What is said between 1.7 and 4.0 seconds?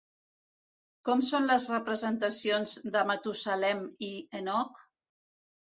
representacions de Matusalem